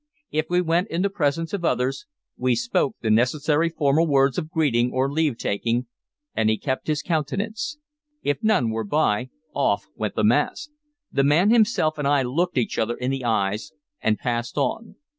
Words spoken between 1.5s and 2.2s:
of others,